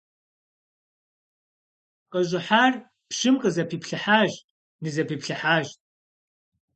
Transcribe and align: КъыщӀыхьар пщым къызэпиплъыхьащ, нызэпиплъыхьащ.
КъыщӀыхьар 2.11 2.73
пщым 3.09 3.35
къызэпиплъыхьащ, 3.41 4.33
нызэпиплъыхьащ. 4.81 5.67